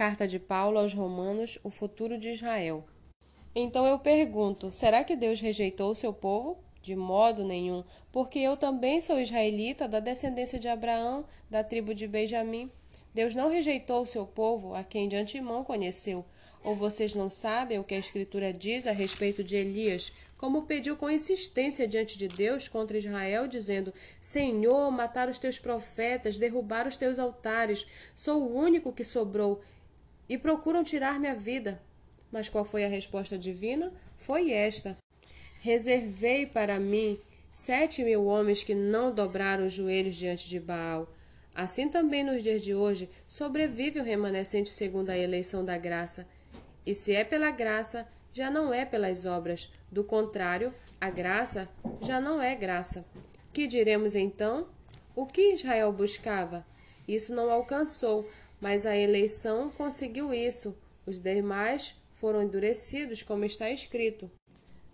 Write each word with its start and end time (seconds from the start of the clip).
Carta 0.00 0.26
de 0.26 0.38
Paulo 0.38 0.78
aos 0.78 0.94
Romanos, 0.94 1.58
o 1.62 1.68
futuro 1.68 2.16
de 2.16 2.30
Israel. 2.30 2.86
Então 3.54 3.86
eu 3.86 3.98
pergunto: 3.98 4.72
será 4.72 5.04
que 5.04 5.14
Deus 5.14 5.42
rejeitou 5.42 5.90
o 5.90 5.94
seu 5.94 6.10
povo? 6.10 6.56
De 6.80 6.96
modo 6.96 7.44
nenhum, 7.44 7.84
porque 8.10 8.38
eu 8.38 8.56
também 8.56 9.02
sou 9.02 9.20
israelita, 9.20 9.86
da 9.86 10.00
descendência 10.00 10.58
de 10.58 10.68
Abraão, 10.68 11.26
da 11.50 11.62
tribo 11.62 11.94
de 11.94 12.08
Benjamim. 12.08 12.70
Deus 13.12 13.36
não 13.36 13.50
rejeitou 13.50 14.00
o 14.00 14.06
seu 14.06 14.24
povo, 14.24 14.74
a 14.74 14.82
quem 14.82 15.06
de 15.06 15.16
antemão 15.16 15.62
conheceu. 15.62 16.24
Ou 16.64 16.74
vocês 16.74 17.14
não 17.14 17.28
sabem 17.28 17.78
o 17.78 17.84
que 17.84 17.94
a 17.94 17.98
Escritura 17.98 18.54
diz 18.54 18.86
a 18.86 18.92
respeito 18.92 19.44
de 19.44 19.56
Elias, 19.56 20.14
como 20.38 20.62
pediu 20.62 20.96
com 20.96 21.10
insistência 21.10 21.86
diante 21.86 22.16
de 22.16 22.26
Deus 22.26 22.68
contra 22.68 22.96
Israel, 22.96 23.46
dizendo: 23.46 23.92
Senhor, 24.18 24.90
matar 24.90 25.28
os 25.28 25.38
teus 25.38 25.58
profetas, 25.58 26.38
derrubar 26.38 26.86
os 26.86 26.96
teus 26.96 27.18
altares, 27.18 27.86
sou 28.16 28.42
o 28.42 28.56
único 28.56 28.94
que 28.94 29.04
sobrou, 29.04 29.60
e 30.30 30.38
procuram 30.38 30.84
tirar 30.84 31.18
minha 31.18 31.34
vida. 31.34 31.82
Mas 32.30 32.48
qual 32.48 32.64
foi 32.64 32.84
a 32.84 32.88
resposta 32.88 33.36
divina? 33.36 33.92
Foi 34.16 34.52
esta: 34.52 34.96
Reservei 35.60 36.46
para 36.46 36.78
mim 36.78 37.18
sete 37.52 38.04
mil 38.04 38.24
homens 38.26 38.62
que 38.62 38.72
não 38.72 39.12
dobraram 39.12 39.66
os 39.66 39.72
joelhos 39.72 40.14
diante 40.14 40.48
de 40.48 40.60
Baal. 40.60 41.12
Assim 41.52 41.88
também 41.88 42.22
nos 42.22 42.44
dias 42.44 42.62
de 42.62 42.72
hoje 42.72 43.10
sobrevive 43.26 43.98
o 43.98 44.04
remanescente 44.04 44.70
segundo 44.70 45.10
a 45.10 45.18
eleição 45.18 45.64
da 45.64 45.76
graça. 45.76 46.28
E 46.86 46.94
se 46.94 47.12
é 47.12 47.24
pela 47.24 47.50
graça, 47.50 48.06
já 48.32 48.48
não 48.48 48.72
é 48.72 48.84
pelas 48.84 49.26
obras. 49.26 49.68
Do 49.90 50.04
contrário, 50.04 50.72
a 51.00 51.10
graça 51.10 51.68
já 52.00 52.20
não 52.20 52.40
é 52.40 52.54
graça. 52.54 53.04
Que 53.52 53.66
diremos 53.66 54.14
então? 54.14 54.68
O 55.16 55.26
que 55.26 55.54
Israel 55.54 55.92
buscava? 55.92 56.64
Isso 57.08 57.34
não 57.34 57.50
alcançou, 57.50 58.30
mas 58.60 58.84
a 58.84 58.96
eleição 58.96 59.70
conseguiu 59.70 60.34
isso. 60.34 60.76
Os 61.06 61.18
demais 61.18 61.94
foram 62.12 62.42
endurecidos, 62.42 63.22
como 63.22 63.44
está 63.44 63.70
escrito. 63.70 64.30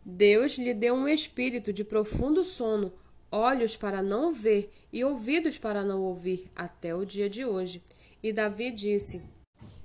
Deus 0.05 0.57
lhe 0.57 0.73
deu 0.73 0.95
um 0.95 1.09
espírito 1.09 1.73
de 1.73 1.83
profundo 1.83 2.45
sono, 2.45 2.93
olhos 3.31 3.77
para 3.77 4.03
não 4.03 4.33
ver 4.33 4.71
e 4.93 5.03
ouvidos 5.03 5.59
para 5.59 5.83
não 5.83 6.01
ouvir, 6.03 6.49
até 6.55 6.95
o 6.95 7.05
dia 7.05 7.29
de 7.29 7.45
hoje. 7.45 7.83
E 8.23 8.33
Davi 8.33 8.71
disse: 8.71 9.21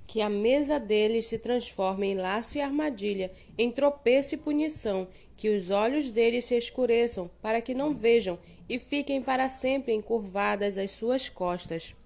Que 0.06 0.20
a 0.20 0.30
mesa 0.30 0.78
deles 0.78 1.26
se 1.26 1.38
transforme 1.38 2.06
em 2.06 2.14
laço 2.14 2.56
e 2.56 2.60
armadilha, 2.60 3.32
em 3.58 3.72
tropeço 3.72 4.36
e 4.36 4.38
punição, 4.38 5.08
que 5.36 5.48
os 5.48 5.70
olhos 5.70 6.08
deles 6.08 6.44
se 6.44 6.56
escureçam, 6.56 7.28
para 7.42 7.60
que 7.60 7.74
não 7.74 7.92
vejam, 7.92 8.38
e 8.68 8.78
fiquem 8.78 9.20
para 9.20 9.48
sempre 9.48 9.92
encurvadas 9.92 10.78
as 10.78 10.92
suas 10.92 11.28
costas. 11.28 11.96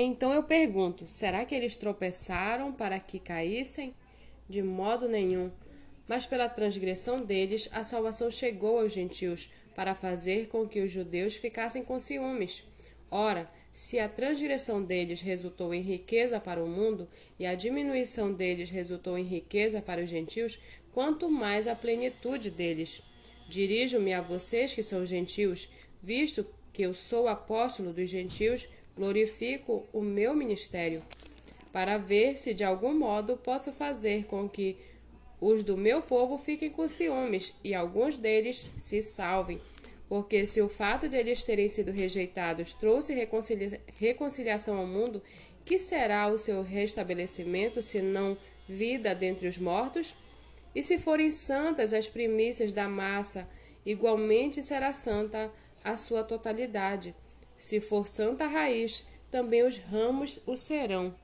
Então 0.00 0.32
eu 0.32 0.44
pergunto: 0.44 1.06
será 1.08 1.44
que 1.44 1.54
eles 1.54 1.74
tropeçaram 1.74 2.72
para 2.72 3.00
que 3.00 3.18
caíssem? 3.18 3.92
De 4.48 4.62
modo 4.62 5.08
nenhum. 5.08 5.50
Mas 6.06 6.24
pela 6.24 6.48
transgressão 6.48 7.18
deles, 7.18 7.68
a 7.72 7.82
salvação 7.82 8.30
chegou 8.30 8.78
aos 8.78 8.92
gentios, 8.92 9.52
para 9.74 9.94
fazer 9.94 10.48
com 10.48 10.66
que 10.66 10.80
os 10.80 10.90
judeus 10.90 11.36
ficassem 11.36 11.84
com 11.84 12.00
ciúmes. 12.00 12.64
Ora, 13.10 13.50
se 13.72 13.98
a 13.98 14.08
transgressão 14.08 14.82
deles 14.82 15.20
resultou 15.20 15.74
em 15.74 15.82
riqueza 15.82 16.40
para 16.40 16.62
o 16.62 16.68
mundo, 16.68 17.06
e 17.38 17.44
a 17.44 17.54
diminuição 17.54 18.32
deles 18.32 18.70
resultou 18.70 19.18
em 19.18 19.24
riqueza 19.24 19.82
para 19.82 20.02
os 20.02 20.10
gentios, 20.10 20.58
quanto 20.92 21.28
mais 21.30 21.68
a 21.68 21.74
plenitude 21.74 22.50
deles. 22.50 23.02
Dirijo-me 23.48 24.12
a 24.12 24.20
vocês 24.20 24.74
que 24.74 24.82
são 24.82 25.06
gentios, 25.06 25.68
visto 26.02 26.46
que 26.72 26.82
eu 26.82 26.92
sou 26.92 27.28
apóstolo 27.28 27.92
dos 27.92 28.08
gentios, 28.08 28.68
glorifico 28.98 29.86
o 29.92 30.02
meu 30.02 30.34
ministério 30.34 31.02
para 31.72 31.96
ver 31.96 32.36
se 32.36 32.52
de 32.52 32.64
algum 32.64 32.92
modo 32.92 33.36
posso 33.36 33.72
fazer 33.72 34.24
com 34.24 34.48
que 34.48 34.76
os 35.40 35.62
do 35.62 35.76
meu 35.76 36.02
povo 36.02 36.36
fiquem 36.36 36.70
com 36.70 36.88
ciúmes 36.88 37.54
e 37.62 37.74
alguns 37.74 38.16
deles 38.16 38.70
se 38.78 39.00
salvem. 39.00 39.60
Porque 40.08 40.46
se 40.46 40.60
o 40.60 40.68
fato 40.68 41.08
de 41.08 41.16
eles 41.16 41.42
terem 41.42 41.68
sido 41.68 41.92
rejeitados 41.92 42.72
trouxe 42.72 43.14
reconcilia 43.14 43.80
reconciliação 43.98 44.78
ao 44.78 44.86
mundo, 44.86 45.22
que 45.64 45.78
será 45.78 46.26
o 46.26 46.38
seu 46.38 46.62
restabelecimento, 46.62 47.82
se 47.82 48.00
não 48.00 48.36
vida 48.68 49.14
dentre 49.14 49.46
os 49.46 49.58
mortos? 49.58 50.16
E 50.74 50.82
se 50.82 50.98
forem 50.98 51.30
santas 51.30 51.92
as 51.92 52.08
primícias 52.08 52.72
da 52.72 52.88
massa, 52.88 53.48
igualmente 53.84 54.62
será 54.62 54.92
santa 54.92 55.50
a 55.84 55.96
sua 55.96 56.24
totalidade. 56.24 57.14
Se 57.58 57.80
for 57.80 58.06
santa 58.06 58.46
raiz, 58.46 59.04
também 59.30 59.64
os 59.64 59.76
ramos 59.76 60.40
o 60.46 60.56
serão. 60.56 61.14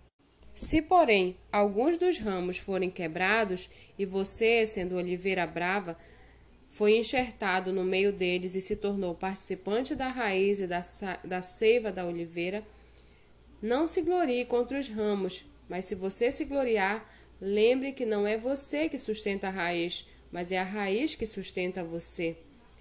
Se, 0.55 0.83
porém, 0.83 1.37
alguns 1.51 1.97
dos 1.97 2.19
ramos 2.19 2.59
forem 2.59 2.91
quebrados, 2.91 3.71
e 3.99 4.05
você, 4.05 4.67
sendo 4.67 4.97
oliveira 4.97 5.47
brava, 5.47 5.97
foi 6.69 6.99
enxertado 6.99 7.73
no 7.73 7.85
meio 7.85 8.13
deles 8.13 8.57
e 8.57 8.61
se 8.61 8.75
tornou 8.75 9.15
participante 9.15 9.95
da 9.95 10.09
raiz 10.09 10.59
e 10.59 10.67
da, 10.67 10.83
da 11.25 11.41
seiva 11.41 11.93
da 11.93 12.05
oliveira, 12.05 12.65
não 13.63 13.87
se 13.87 14.03
glorie 14.03 14.45
contra 14.45 14.79
os 14.79 14.89
ramos, 14.89 15.47
mas 15.69 15.87
se 15.87 15.95
você 15.95 16.33
se 16.33 16.45
gloriar, 16.45 17.09
lembre 17.41 17.93
que 17.93 18.05
não 18.05 18.27
é 18.27 18.37
você 18.37 18.89
que 18.89 18.99
sustenta 18.99 19.49
a 19.49 19.51
raiz, 19.51 20.09
mas 20.31 20.51
é 20.51 20.59
a 20.59 20.65
raiz 20.65 21.15
que 21.15 21.27
sustenta 21.27 21.85
você. 21.85 22.37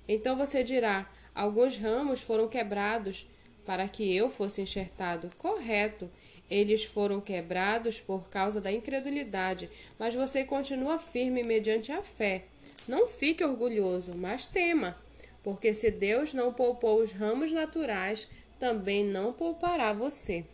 Então 0.07 0.35
você 0.35 0.63
dirá: 0.63 1.09
alguns 1.33 1.77
ramos 1.77 2.21
foram 2.21 2.47
quebrados 2.47 3.27
para 3.65 3.87
que 3.87 4.15
eu 4.15 4.29
fosse 4.29 4.61
enxertado. 4.61 5.29
Correto. 5.37 6.09
Eles 6.49 6.83
foram 6.83 7.19
quebrados 7.19 7.99
por 7.99 8.29
causa 8.29 8.61
da 8.61 8.71
incredulidade, 8.71 9.69
mas 9.97 10.13
você 10.13 10.43
continua 10.43 10.99
firme 10.99 11.41
mediante 11.41 11.91
a 11.91 12.01
fé. 12.03 12.43
Não 12.87 13.07
fique 13.07 13.43
orgulhoso, 13.43 14.11
mas 14.17 14.45
tema, 14.45 14.97
porque 15.41 15.73
se 15.73 15.89
Deus 15.89 16.33
não 16.33 16.53
poupou 16.53 17.01
os 17.01 17.11
ramos 17.11 17.51
naturais, 17.51 18.27
também 18.59 19.03
não 19.05 19.33
poupará 19.33 19.93
você. 19.93 20.45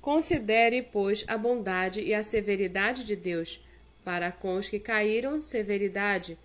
Considere, 0.00 0.82
pois, 0.82 1.24
a 1.28 1.36
bondade 1.36 2.00
e 2.00 2.14
a 2.14 2.22
severidade 2.22 3.04
de 3.04 3.14
Deus. 3.14 3.60
Para 4.02 4.32
com 4.32 4.54
os 4.54 4.68
que 4.70 4.80
caíram, 4.80 5.42
severidade, 5.42 6.38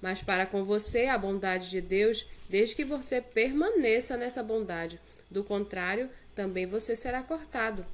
mas 0.00 0.22
para 0.22 0.46
com 0.46 0.64
você 0.64 1.06
a 1.06 1.18
bondade 1.18 1.68
de 1.68 1.80
Deus, 1.80 2.26
desde 2.48 2.74
que 2.74 2.84
você 2.84 3.20
permaneça 3.20 4.16
nessa 4.16 4.42
bondade. 4.42 4.98
Do 5.30 5.42
contrário, 5.42 6.08
também 6.34 6.66
você 6.66 6.94
será 6.94 7.22
cortado. 7.22 7.84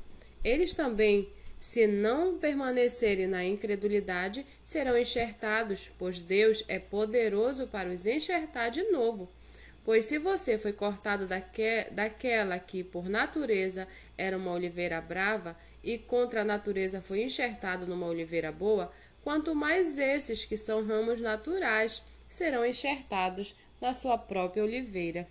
Eles 0.44 0.74
também, 0.74 1.28
se 1.60 1.86
não 1.86 2.38
permanecerem 2.38 3.26
na 3.26 3.44
incredulidade, 3.44 4.44
serão 4.62 4.96
enxertados, 4.96 5.90
pois 5.98 6.18
Deus 6.18 6.64
é 6.68 6.78
poderoso 6.78 7.68
para 7.68 7.88
os 7.88 8.04
enxertar 8.04 8.70
de 8.70 8.82
novo. 8.90 9.30
Pois 9.84 10.04
se 10.04 10.18
você 10.18 10.58
foi 10.58 10.72
cortado 10.72 11.26
daque, 11.26 11.86
daquela 11.90 12.58
que, 12.58 12.84
por 12.84 13.08
natureza, 13.08 13.88
era 14.16 14.36
uma 14.36 14.52
oliveira 14.52 15.00
brava, 15.00 15.56
e 15.82 15.98
contra 15.98 16.42
a 16.42 16.44
natureza 16.44 17.00
foi 17.00 17.22
enxertado 17.22 17.86
numa 17.86 18.06
oliveira 18.06 18.52
boa, 18.52 18.92
quanto 19.22 19.54
mais 19.54 19.98
esses 19.98 20.44
que 20.44 20.56
são 20.56 20.84
ramos 20.84 21.20
naturais 21.20 22.02
serão 22.28 22.64
enxertados 22.64 23.54
na 23.80 23.92
sua 23.92 24.16
própria 24.16 24.62
oliveira. 24.62 25.26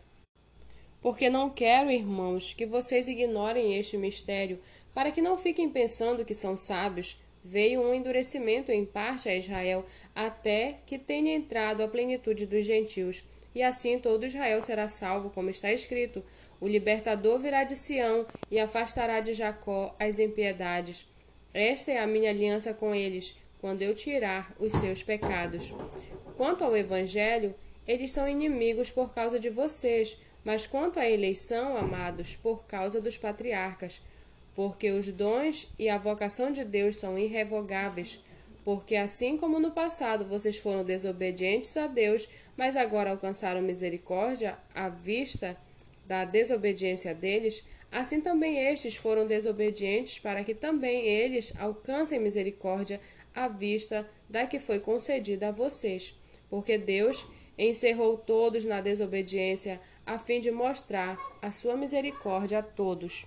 Porque 1.02 1.30
não 1.30 1.50
quero, 1.50 1.90
irmãos, 1.90 2.54
que 2.54 2.66
vocês 2.66 3.08
ignorem 3.08 3.76
este 3.78 3.98
mistério, 3.98 4.60
para 4.94 5.12
que 5.12 5.22
não 5.22 5.38
fiquem 5.38 5.70
pensando 5.70 6.24
que 6.24 6.36
são 6.36 6.56
sábios, 6.56 7.18
veio 7.44 7.82
um 7.82 7.94
endurecimento 7.94 8.72
em 8.72 8.86
parte 8.86 9.28
a 9.28 9.36
Israel, 9.36 9.84
até 10.16 10.78
que 10.86 11.00
tenha 11.00 11.36
entrado 11.36 11.82
a 11.82 11.88
plenitude 11.88 12.46
dos 12.46 12.66
gentios. 12.66 13.24
E 13.54 13.64
assim 13.64 14.00
todo 14.00 14.26
Israel 14.26 14.62
será 14.62 14.88
salvo, 14.88 15.30
como 15.30 15.50
está 15.50 15.72
escrito: 15.72 16.24
O 16.60 16.68
libertador 16.68 17.40
virá 17.40 17.64
de 17.64 17.76
Sião 17.76 18.26
e 18.50 18.60
afastará 18.60 19.20
de 19.20 19.34
Jacó 19.34 19.96
as 20.00 20.20
impiedades. 20.20 21.06
Esta 21.54 21.92
é 21.92 22.00
a 22.00 22.08
minha 22.08 22.30
aliança 22.30 22.74
com 22.74 22.96
eles, 22.96 23.36
quando 23.59 23.82
eu 23.82 23.94
tirar 23.94 24.54
os 24.59 24.72
seus 24.74 25.04
pecados. 25.04 25.74
Quanto 26.38 26.64
ao 26.64 26.78
evangelho, 26.78 27.54
eles 27.86 28.12
são 28.12 28.28
inimigos 28.28 28.90
por 28.90 29.14
causa 29.14 29.38
de 29.38 29.50
vocês, 29.50 30.18
mas 30.43 30.66
quanto 30.66 30.99
à 30.99 31.09
eleição, 31.09 31.78
amados, 31.78 32.35
por 32.35 32.66
causa 32.66 32.99
dos 32.99 33.17
patriarcas 33.17 34.02
porque 34.55 34.91
os 34.91 35.09
dons 35.09 35.70
e 35.79 35.90
a 35.90 35.97
vocação 35.97 36.52
de 36.52 36.64
Deus 36.64 36.97
são 36.97 37.17
irrevogáveis. 37.17 38.22
Porque 38.64 38.96
assim 38.96 39.38
como 39.38 39.59
no 39.59 39.72
passado 39.72 40.26
vocês 40.26 40.58
foram 40.58 40.84
desobedientes 40.84 41.76
a 41.78 41.88
Deus, 41.88 42.29
mas 42.55 42.76
agora 42.76 43.09
alcançaram 43.09 43.61
misericórdia 43.61 44.58
à 44.76 44.88
vista 44.88 45.58
da 46.05 46.26
desobediência 46.26 47.16
deles, 47.16 47.64
assim 47.91 48.22
também 48.22 48.59
estes 48.67 48.96
foram 48.96 49.26
desobedientes 49.26 50.20
para 50.20 50.44
que 50.44 50.53
também 50.53 51.08
eles 51.08 51.53
alcancem 51.58 52.20
misericórdia 52.20 52.99
à 53.34 53.47
vista 53.47 54.08
da 54.29 54.46
que 54.46 54.59
foi 54.59 54.79
concedida 54.79 55.47
a 55.47 55.52
vocês. 55.52 56.14
Porque 56.49 56.78
Deus 56.78 57.28
encerrou 57.67 58.17
todos 58.17 58.66
na 58.66 58.81
desobediência, 58.81 59.79
a 60.05 60.17
fim 60.17 60.40
de 60.40 60.49
mostrar 60.49 61.17
a 61.41 61.52
sua 61.52 61.78
misericórdia 61.78 62.59
a 62.59 62.63
todos. 62.63 63.25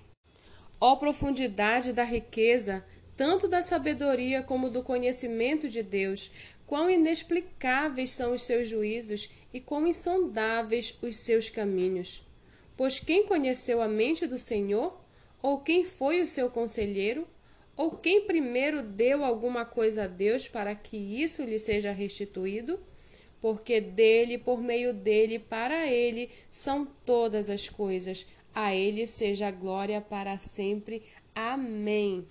Ó 0.80 0.96
profundidade 0.96 1.92
da 1.92 2.02
riqueza, 2.02 2.84
tanto 3.16 3.46
da 3.46 3.62
sabedoria 3.62 4.42
como 4.42 4.68
do 4.68 4.82
conhecimento 4.82 5.68
de 5.68 5.82
Deus, 5.82 6.32
quão 6.66 6.90
inexplicáveis 6.90 8.10
são 8.10 8.32
os 8.32 8.42
seus 8.42 8.68
juízos 8.68 9.30
e 9.52 9.60
quão 9.60 9.86
insondáveis 9.86 10.98
os 11.00 11.16
seus 11.16 11.48
caminhos. 11.48 12.26
Pois 12.76 12.98
quem 12.98 13.24
conheceu 13.24 13.80
a 13.80 13.86
mente 13.86 14.26
do 14.26 14.38
Senhor? 14.38 15.00
Ou 15.40 15.60
quem 15.60 15.84
foi 15.84 16.20
o 16.20 16.26
seu 16.26 16.50
conselheiro? 16.50 17.26
Ou 17.76 17.92
quem 17.92 18.22
primeiro 18.22 18.82
deu 18.82 19.24
alguma 19.24 19.64
coisa 19.64 20.04
a 20.04 20.06
Deus 20.08 20.48
para 20.48 20.74
que 20.74 20.96
isso 20.96 21.42
lhe 21.42 21.58
seja 21.58 21.92
restituído? 21.92 22.80
Porque 23.40 23.80
dele, 23.80 24.38
por 24.38 24.60
meio 24.60 24.92
dele, 24.92 25.38
para 25.38 25.86
ele 25.86 26.30
são 26.50 26.86
todas 27.04 27.50
as 27.50 27.68
coisas. 27.68 28.26
A 28.54 28.74
ele 28.74 29.06
seja 29.06 29.48
a 29.48 29.50
glória 29.50 30.00
para 30.00 30.38
sempre. 30.38 31.02
Amém. 31.34 32.26